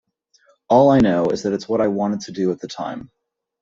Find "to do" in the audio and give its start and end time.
2.21-2.51